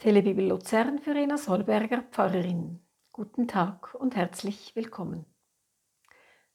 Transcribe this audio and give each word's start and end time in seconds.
Telebibel 0.00 0.48
Luzern 0.48 0.98
für 0.98 1.14
Rena 1.14 1.36
Solberger 1.36 2.00
Pfarrerin. 2.10 2.80
Guten 3.12 3.46
Tag 3.46 3.94
und 3.94 4.16
herzlich 4.16 4.74
willkommen. 4.74 5.26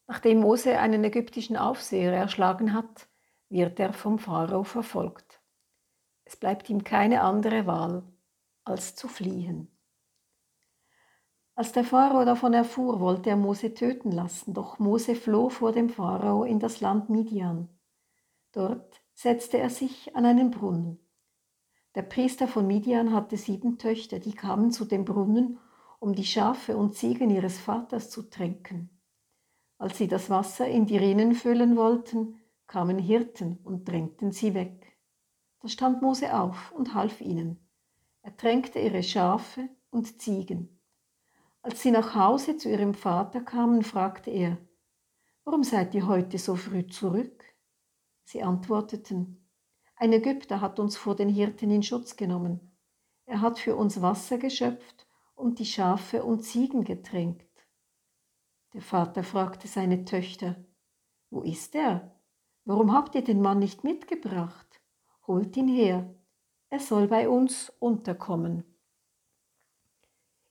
Nachdem 0.08 0.40
Mose 0.40 0.80
einen 0.80 1.04
ägyptischen 1.04 1.56
Aufseher 1.56 2.12
erschlagen 2.12 2.74
hat, 2.74 3.06
wird 3.48 3.78
er 3.78 3.92
vom 3.92 4.18
Pharao 4.18 4.64
verfolgt. 4.64 5.40
Es 6.24 6.34
bleibt 6.34 6.68
ihm 6.68 6.82
keine 6.82 7.20
andere 7.20 7.68
Wahl, 7.68 8.02
als 8.64 8.96
zu 8.96 9.06
fliehen. 9.06 9.70
Als 11.54 11.70
der 11.70 11.84
Pharao 11.84 12.24
davon 12.24 12.52
erfuhr, 12.52 12.98
wollte 12.98 13.30
er 13.30 13.36
Mose 13.36 13.74
töten 13.74 14.10
lassen, 14.10 14.54
doch 14.54 14.80
Mose 14.80 15.14
floh 15.14 15.50
vor 15.50 15.70
dem 15.70 15.88
Pharao 15.88 16.42
in 16.42 16.58
das 16.58 16.80
Land 16.80 17.10
Midian. 17.10 17.68
Dort 18.50 19.00
setzte 19.14 19.58
er 19.58 19.70
sich 19.70 20.16
an 20.16 20.26
einen 20.26 20.50
Brunnen. 20.50 21.05
Der 21.96 22.02
Priester 22.02 22.46
von 22.46 22.66
Midian 22.66 23.14
hatte 23.14 23.38
sieben 23.38 23.78
Töchter, 23.78 24.18
die 24.18 24.34
kamen 24.34 24.70
zu 24.70 24.84
dem 24.84 25.06
Brunnen, 25.06 25.58
um 25.98 26.14
die 26.14 26.26
Schafe 26.26 26.76
und 26.76 26.94
Ziegen 26.94 27.30
ihres 27.30 27.58
Vaters 27.58 28.10
zu 28.10 28.28
tränken. 28.28 28.90
Als 29.78 29.96
sie 29.96 30.06
das 30.06 30.28
Wasser 30.28 30.68
in 30.68 30.84
die 30.84 30.98
Rinnen 30.98 31.34
füllen 31.34 31.74
wollten, 31.74 32.38
kamen 32.66 32.98
Hirten 32.98 33.60
und 33.64 33.88
drängten 33.88 34.30
sie 34.30 34.52
weg. 34.52 34.98
Da 35.60 35.68
stand 35.68 36.02
Mose 36.02 36.38
auf 36.38 36.70
und 36.72 36.92
half 36.92 37.22
ihnen. 37.22 37.66
Er 38.20 38.36
tränkte 38.36 38.78
ihre 38.78 39.02
Schafe 39.02 39.70
und 39.88 40.20
Ziegen. 40.20 40.78
Als 41.62 41.80
sie 41.80 41.92
nach 41.92 42.14
Hause 42.14 42.58
zu 42.58 42.68
ihrem 42.68 42.92
Vater 42.92 43.40
kamen, 43.40 43.82
fragte 43.82 44.30
er, 44.30 44.58
Warum 45.44 45.64
seid 45.64 45.94
ihr 45.94 46.06
heute 46.06 46.36
so 46.36 46.56
früh 46.56 46.86
zurück? 46.88 47.42
Sie 48.24 48.42
antworteten, 48.42 49.45
ein 49.96 50.12
Ägypter 50.12 50.60
hat 50.60 50.78
uns 50.78 50.96
vor 50.96 51.16
den 51.16 51.28
Hirten 51.28 51.70
in 51.70 51.82
Schutz 51.82 52.16
genommen. 52.16 52.76
Er 53.24 53.40
hat 53.40 53.58
für 53.58 53.76
uns 53.76 54.02
Wasser 54.02 54.38
geschöpft 54.38 55.06
und 55.34 55.58
die 55.58 55.64
Schafe 55.64 56.22
und 56.22 56.42
Ziegen 56.42 56.84
getränkt. 56.84 57.66
Der 58.74 58.82
Vater 58.82 59.24
fragte 59.24 59.68
seine 59.68 60.04
Töchter, 60.04 60.56
Wo 61.30 61.40
ist 61.40 61.74
er? 61.74 62.14
Warum 62.64 62.92
habt 62.92 63.14
ihr 63.14 63.24
den 63.24 63.40
Mann 63.40 63.58
nicht 63.58 63.84
mitgebracht? 63.84 64.80
Holt 65.26 65.56
ihn 65.56 65.68
her, 65.68 66.14
er 66.68 66.80
soll 66.80 67.08
bei 67.08 67.28
uns 67.28 67.72
unterkommen. 67.78 68.64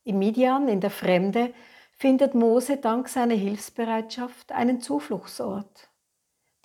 Im 0.04 0.20
Midian, 0.20 0.68
in 0.68 0.82
der 0.82 0.92
Fremde, 0.92 1.54
findet 1.92 2.36
Mose 2.36 2.78
dank 2.78 3.08
seiner 3.10 3.36
Hilfsbereitschaft 3.36 4.52
einen 4.52 4.82
Zufluchtsort. 4.82 5.90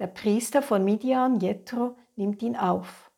Der 0.01 0.07
Priester 0.07 0.63
von 0.63 0.83
Midian, 0.83 1.41
Jethro, 1.41 1.95
nimmt 2.17 2.43
ihn 2.43 2.57
auf 2.57 3.11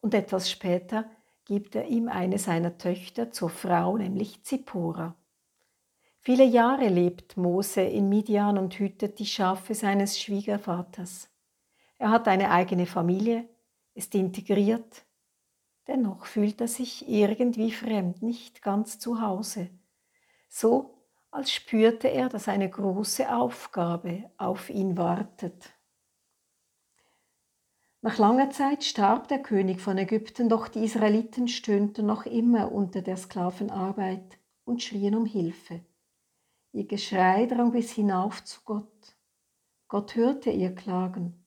und 0.00 0.14
etwas 0.14 0.50
später 0.50 1.04
gibt 1.44 1.74
er 1.74 1.84
ihm 1.84 2.08
eine 2.08 2.38
seiner 2.38 2.78
Töchter 2.78 3.30
zur 3.30 3.50
Frau, 3.50 3.98
nämlich 3.98 4.42
Zippora. 4.42 5.14
Viele 6.20 6.44
Jahre 6.44 6.88
lebt 6.88 7.36
Mose 7.36 7.82
in 7.82 8.08
Midian 8.08 8.56
und 8.56 8.78
hütet 8.78 9.18
die 9.18 9.26
Schafe 9.26 9.74
seines 9.74 10.18
Schwiegervaters. 10.18 11.28
Er 11.98 12.10
hat 12.10 12.26
eine 12.26 12.50
eigene 12.50 12.86
Familie, 12.86 13.46
ist 13.92 14.14
integriert, 14.14 15.04
dennoch 15.88 16.24
fühlt 16.24 16.62
er 16.62 16.68
sich 16.68 17.06
irgendwie 17.06 17.70
fremd, 17.70 18.22
nicht 18.22 18.62
ganz 18.62 18.98
zu 18.98 19.20
Hause. 19.20 19.68
So 20.48 20.94
als 21.30 21.52
spürte 21.52 22.08
er, 22.08 22.30
dass 22.30 22.48
eine 22.48 22.70
große 22.70 23.30
Aufgabe 23.30 24.30
auf 24.38 24.70
ihn 24.70 24.96
wartet. 24.96 25.74
Nach 28.02 28.16
langer 28.16 28.50
Zeit 28.50 28.82
starb 28.82 29.28
der 29.28 29.42
König 29.42 29.80
von 29.80 29.98
Ägypten, 29.98 30.48
doch 30.48 30.68
die 30.68 30.84
Israeliten 30.84 31.48
stöhnten 31.48 32.06
noch 32.06 32.24
immer 32.24 32.72
unter 32.72 33.02
der 33.02 33.18
Sklavenarbeit 33.18 34.38
und 34.64 34.82
schrien 34.82 35.14
um 35.14 35.26
Hilfe. 35.26 35.84
Ihr 36.72 36.86
Geschrei 36.86 37.44
drang 37.44 37.72
bis 37.72 37.92
hinauf 37.92 38.42
zu 38.44 38.60
Gott. 38.64 39.16
Gott 39.88 40.14
hörte 40.14 40.50
ihr 40.50 40.74
Klagen. 40.74 41.44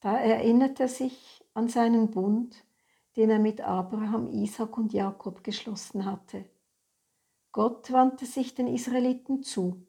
Da 0.00 0.16
erinnerte 0.16 0.84
er 0.84 0.88
sich 0.88 1.44
an 1.52 1.68
seinen 1.68 2.10
Bund, 2.10 2.64
den 3.16 3.28
er 3.28 3.38
mit 3.38 3.60
Abraham, 3.60 4.28
Isaac 4.32 4.78
und 4.78 4.94
Jakob 4.94 5.44
geschlossen 5.44 6.06
hatte. 6.06 6.44
Gott 7.52 7.92
wandte 7.92 8.24
sich 8.24 8.54
den 8.54 8.66
Israeliten 8.66 9.42
zu 9.42 9.86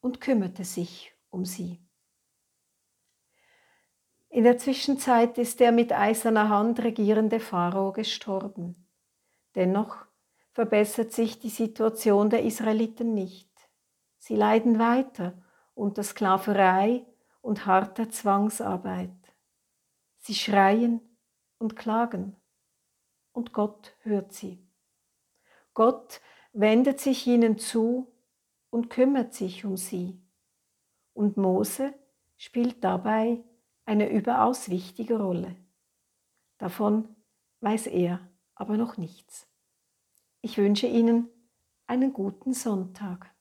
und 0.00 0.20
kümmerte 0.22 0.64
sich 0.64 1.12
um 1.28 1.44
sie. 1.44 1.80
In 4.32 4.44
der 4.44 4.56
Zwischenzeit 4.56 5.36
ist 5.36 5.60
der 5.60 5.72
mit 5.72 5.92
eiserner 5.92 6.48
Hand 6.48 6.82
regierende 6.82 7.38
Pharao 7.38 7.92
gestorben. 7.92 8.88
Dennoch 9.54 10.06
verbessert 10.52 11.12
sich 11.12 11.38
die 11.38 11.50
Situation 11.50 12.30
der 12.30 12.42
Israeliten 12.42 13.12
nicht. 13.12 13.50
Sie 14.16 14.34
leiden 14.34 14.78
weiter 14.78 15.34
unter 15.74 16.02
Sklaverei 16.02 17.04
und 17.42 17.66
harter 17.66 18.08
Zwangsarbeit. 18.08 19.10
Sie 20.16 20.34
schreien 20.34 21.02
und 21.58 21.76
klagen 21.76 22.34
und 23.32 23.52
Gott 23.52 23.94
hört 24.00 24.32
sie. 24.32 24.66
Gott 25.74 26.22
wendet 26.54 27.00
sich 27.00 27.26
ihnen 27.26 27.58
zu 27.58 28.10
und 28.70 28.88
kümmert 28.88 29.34
sich 29.34 29.66
um 29.66 29.76
sie. 29.76 30.22
Und 31.12 31.36
Mose 31.36 31.92
spielt 32.38 32.82
dabei 32.82 33.44
eine 33.84 34.10
überaus 34.10 34.70
wichtige 34.70 35.18
Rolle. 35.20 35.56
Davon 36.58 37.16
weiß 37.60 37.88
er 37.88 38.20
aber 38.54 38.76
noch 38.76 38.96
nichts. 38.96 39.48
Ich 40.40 40.58
wünsche 40.58 40.86
Ihnen 40.86 41.28
einen 41.86 42.12
guten 42.12 42.52
Sonntag. 42.52 43.31